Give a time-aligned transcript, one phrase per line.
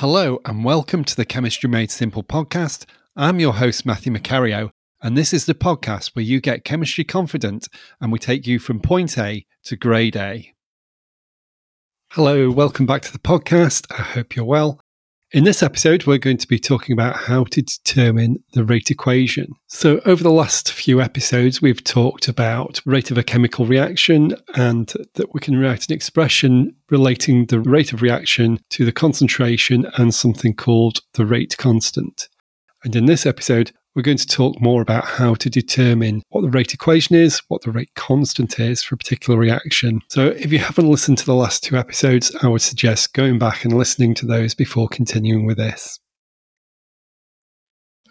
[0.00, 2.86] Hello, and welcome to the Chemistry Made Simple podcast.
[3.16, 4.70] I'm your host, Matthew Macario,
[5.02, 7.68] and this is the podcast where you get chemistry confident
[8.00, 10.54] and we take you from point A to grade A.
[12.12, 13.92] Hello, welcome back to the podcast.
[13.92, 14.80] I hope you're well.
[15.32, 19.52] In this episode, we're going to be talking about how to determine the rate equation.
[19.68, 24.92] So, over the last few episodes, we've talked about rate of a chemical reaction and
[25.14, 30.12] that we can write an expression relating the rate of reaction to the concentration and
[30.12, 32.28] something called the rate constant.
[32.82, 36.50] And in this episode, we're going to talk more about how to determine what the
[36.50, 40.00] rate equation is, what the rate constant is for a particular reaction.
[40.08, 43.64] So, if you haven't listened to the last two episodes, I would suggest going back
[43.64, 45.98] and listening to those before continuing with this.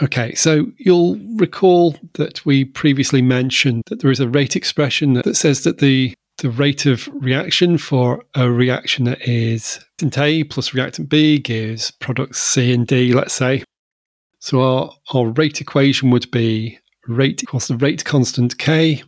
[0.00, 5.36] Okay, so you'll recall that we previously mentioned that there is a rate expression that
[5.36, 10.72] says that the the rate of reaction for a reaction that is reactant A plus
[10.72, 13.64] reactant B gives products C and D, let's say.
[14.40, 19.02] So our, our rate equation would be rate equals the rate constant K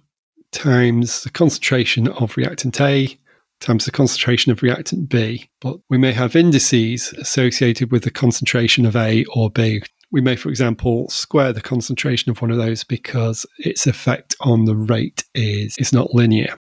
[0.53, 3.17] times the concentration of reactant A
[3.61, 5.48] times the concentration of reactant B.
[5.61, 9.83] But we may have indices associated with the concentration of A or B.
[10.11, 14.65] We may, for example, square the concentration of one of those because its effect on
[14.65, 16.56] the rate is, is not linear.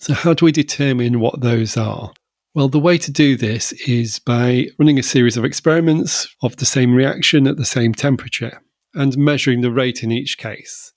[0.00, 2.12] So, how do we determine what those are?
[2.54, 6.64] Well, the way to do this is by running a series of experiments of the
[6.64, 8.62] same reaction at the same temperature
[8.94, 10.92] and measuring the rate in each case.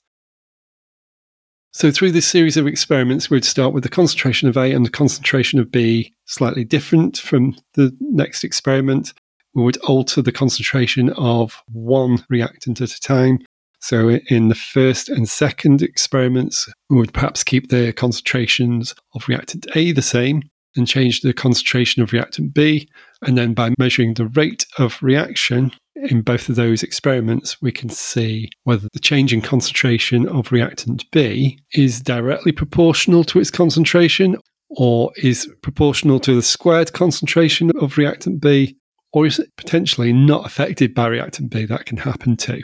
[1.72, 4.92] So, through this series of experiments, we'd start with the concentration of A and the
[4.92, 9.14] concentration of B slightly different from the next experiment.
[9.56, 13.40] We would alter the concentration of one reactant at a time.
[13.80, 19.66] So, in the first and second experiments, we would perhaps keep the concentrations of reactant
[19.76, 20.44] A the same,
[20.78, 22.88] and change the concentration of reactant B.
[23.24, 27.90] And then by measuring the rate of reaction in both of those experiments, we can
[27.90, 34.38] see whether the change in concentration of reactant B is directly proportional to its concentration
[34.70, 38.78] or is proportional to the squared concentration of reactant B,
[39.14, 41.66] or is potentially not affected by reactant B?
[41.66, 42.62] That can happen too.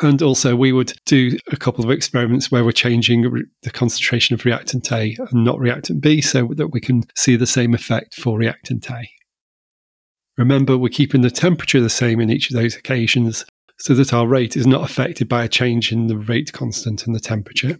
[0.00, 3.30] And also, we would do a couple of experiments where we're changing
[3.62, 7.46] the concentration of reactant A and not reactant B so that we can see the
[7.46, 9.08] same effect for reactant A.
[10.38, 13.44] Remember, we're keeping the temperature the same in each of those occasions
[13.78, 17.14] so that our rate is not affected by a change in the rate constant and
[17.14, 17.78] the temperature.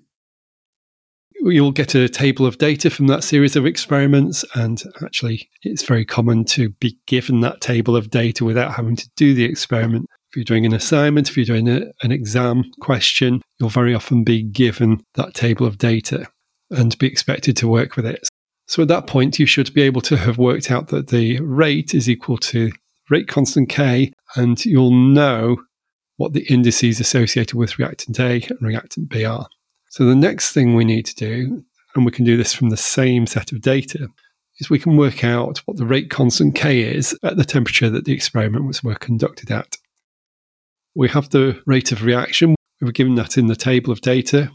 [1.44, 6.05] You'll get a table of data from that series of experiments, and actually, it's very
[6.05, 10.09] common to be given that table of data without having to do the experiment.
[10.32, 14.25] If you're doing an assignment, if you're doing a, an exam question, you'll very often
[14.25, 16.26] be given that table of data
[16.70, 18.26] and be expected to work with it.
[18.66, 21.93] So at that point, you should be able to have worked out that the rate
[21.93, 22.72] is equal to
[23.10, 25.59] rate constant K, and you'll know
[26.16, 29.47] what the indices associated with reactant A and reactant B are.
[29.91, 31.62] So the next thing we need to do,
[31.94, 34.09] and we can do this from the same set of data,
[34.60, 38.06] is we can work out what the rate constant K is at the temperature that
[38.06, 39.76] the experiment was conducted at.
[40.94, 42.54] We have the rate of reaction.
[42.80, 44.50] We were given that in the table of data.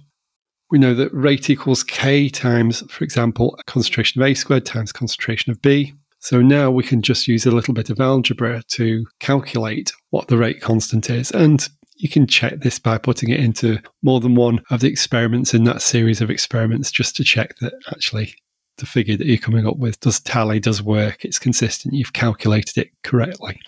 [0.69, 5.51] We know that rate equals K times, for example, concentration of A squared times concentration
[5.51, 5.93] of B.
[6.19, 10.37] So now we can just use a little bit of algebra to calculate what the
[10.37, 11.31] rate constant is.
[11.31, 15.53] And you can check this by putting it into more than one of the experiments
[15.53, 18.35] in that series of experiments just to check that actually
[18.77, 22.77] the figure that you're coming up with does tally, does work, it's consistent, you've calculated
[22.77, 23.59] it correctly.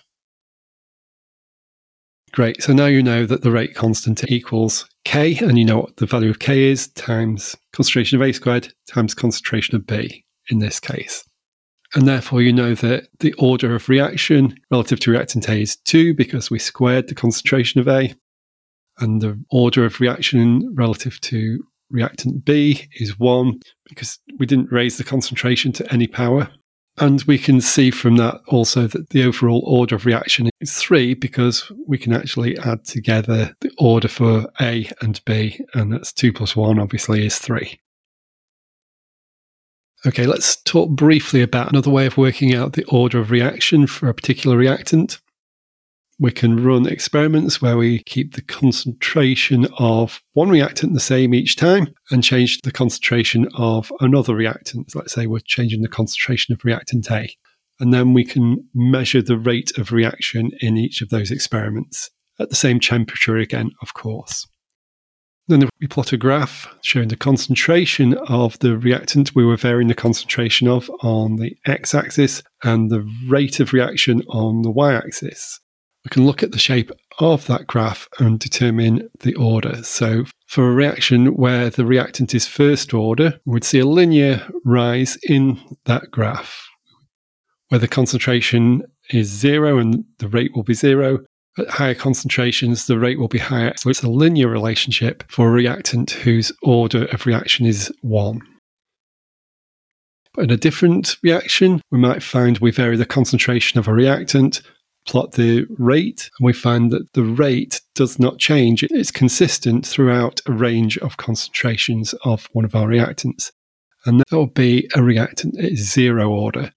[2.32, 2.62] Great.
[2.62, 6.06] So now you know that the rate constant equals K, and you know what the
[6.06, 10.80] value of K is times concentration of A squared times concentration of B in this
[10.80, 11.24] case.
[11.96, 16.14] And therefore, you know that the order of reaction relative to reactant A is 2
[16.14, 18.14] because we squared the concentration of A.
[19.00, 24.98] And the order of reaction relative to reactant B is 1 because we didn't raise
[24.98, 26.50] the concentration to any power.
[27.00, 31.14] And we can see from that also that the overall order of reaction is three
[31.14, 36.34] because we can actually add together the order for A and B, and that's two
[36.34, 37.80] plus one, obviously, is three.
[40.06, 44.10] Okay, let's talk briefly about another way of working out the order of reaction for
[44.10, 45.20] a particular reactant
[46.20, 51.56] we can run experiments where we keep the concentration of one reactant the same each
[51.56, 54.94] time and change the concentration of another reactant.
[54.94, 57.30] Let's say we're changing the concentration of reactant A.
[57.80, 62.50] And then we can measure the rate of reaction in each of those experiments at
[62.50, 64.46] the same temperature again, of course.
[65.48, 69.96] Then we plot a graph showing the concentration of the reactant we were varying the
[69.96, 75.60] concentration of on the x axis and the rate of reaction on the y axis.
[76.10, 79.84] We can look at the shape of that graph and determine the order.
[79.84, 84.50] So, for a reaction where the reactant is first order, we would see a linear
[84.66, 86.68] rise in that graph.
[87.68, 91.20] Where the concentration is zero and the rate will be zero,
[91.60, 93.74] at higher concentrations, the rate will be higher.
[93.78, 98.42] So it's a linear relationship for a reactant whose order of reaction is one.
[100.34, 104.64] But in a different reaction, we might find we vary the concentration of a reactant,
[105.06, 108.84] plot the rate, and we find that the rate does not change.
[108.84, 113.52] It's consistent throughout a range of concentrations of one of our reactants.
[114.06, 116.72] And that will be a reactant at zero order.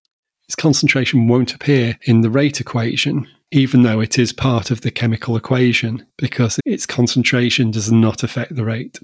[0.48, 4.90] Its concentration won't appear in the rate equation, even though it is part of the
[4.90, 8.98] chemical equation, because its concentration does not affect the rate.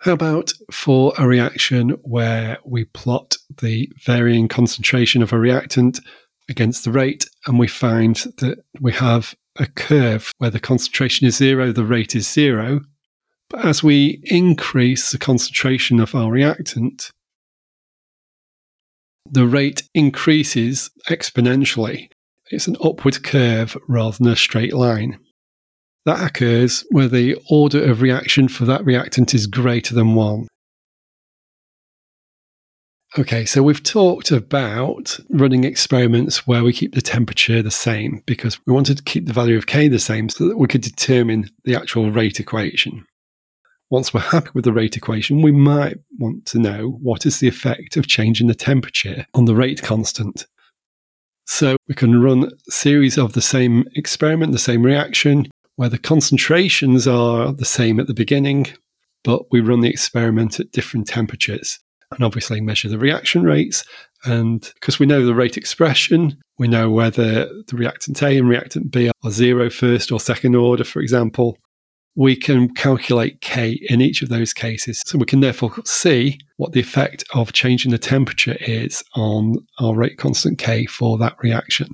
[0.00, 6.00] How about for a reaction where we plot the varying concentration of a reactant
[6.48, 11.36] against the rate and we find that we have a curve where the concentration is
[11.36, 12.80] zero, the rate is zero.
[13.48, 17.10] But as we increase the concentration of our reactant,
[19.30, 22.08] the rate increases exponentially
[22.50, 25.18] it's an upward curve rather than a straight line.
[26.04, 30.46] That occurs where the order of reaction for that reactant is greater than 1.
[33.18, 38.58] Okay, so we've talked about running experiments where we keep the temperature the same because
[38.66, 41.48] we wanted to keep the value of K the same so that we could determine
[41.64, 43.06] the actual rate equation.
[43.90, 47.48] Once we're happy with the rate equation, we might want to know what is the
[47.48, 50.46] effect of changing the temperature on the rate constant.
[51.46, 57.06] So we can run series of the same experiment, the same reaction, where the concentrations
[57.06, 58.66] are the same at the beginning,
[59.22, 61.78] but we run the experiment at different temperatures
[62.12, 63.84] and obviously measure the reaction rates.
[64.24, 68.90] And because we know the rate expression, we know whether the reactant A and reactant
[68.90, 71.58] B are zero first or second order, for example
[72.16, 75.02] we can calculate K in each of those cases.
[75.06, 79.94] So we can therefore see what the effect of changing the temperature is on our
[79.94, 81.88] rate constant K for that reaction.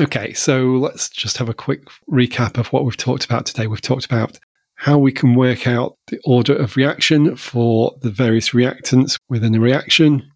[0.00, 3.66] Okay, so let's just have a quick recap of what we've talked about today.
[3.66, 4.38] We've talked about
[4.82, 9.60] how we can work out the order of reaction for the various reactants within a
[9.60, 10.28] reaction.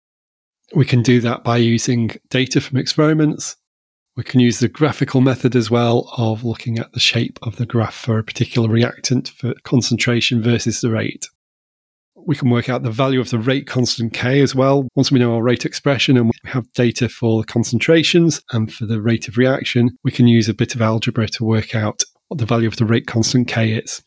[0.73, 3.57] We can do that by using data from experiments.
[4.17, 7.67] We can use the graphical method as well of looking at the shape of the
[7.67, 11.27] graph for a particular reactant for concentration versus the rate.
[12.15, 14.87] We can work out the value of the rate constant K as well.
[14.95, 18.87] Once we know our rate expression and we have data for the concentrations and for
[18.87, 22.39] the rate of reaction, we can use a bit of algebra to work out what
[22.39, 24.05] the value of the rate constant K is.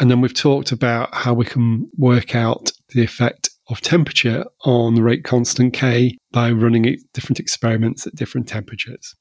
[0.00, 4.94] And then we've talked about how we can work out the effect of temperature on
[4.94, 9.14] the rate constant K by running different experiments at different temperatures.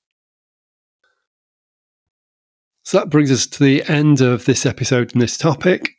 [2.83, 5.91] So that brings us to the end of this episode and this topic.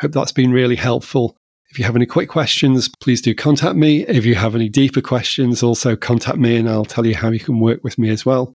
[0.00, 1.36] Hope that's been really helpful.
[1.70, 4.04] If you have any quick questions, please do contact me.
[4.06, 7.40] If you have any deeper questions, also contact me and I'll tell you how you
[7.40, 8.52] can work with me as well.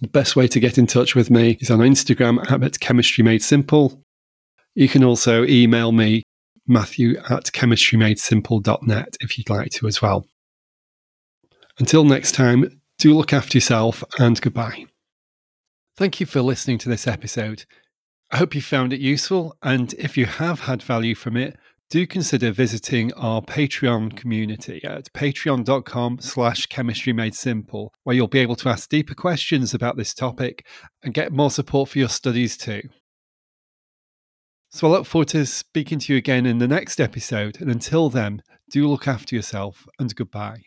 [0.00, 3.42] The best way to get in touch with me is on Instagram at Chemistry Made
[3.42, 4.00] Simple.
[4.76, 6.22] You can also email me
[6.66, 10.26] matthew at chemistrymadesimple.net if you'd like to as well.
[11.78, 14.84] Until next time, do look after yourself and goodbye.
[15.96, 17.64] Thank you for listening to this episode.
[18.30, 21.56] I hope you found it useful, and if you have had value from it,
[21.88, 28.40] do consider visiting our Patreon community at patreon.com slash chemistry made simple, where you'll be
[28.40, 30.66] able to ask deeper questions about this topic
[31.02, 32.82] and get more support for your studies too.
[34.68, 37.60] So I look forward to speaking to you again in the next episode.
[37.60, 40.62] And until then, do look after yourself and goodbye.